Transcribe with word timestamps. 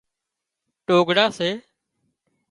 ٽوگھڙا 0.85 1.25
سي 1.37 1.49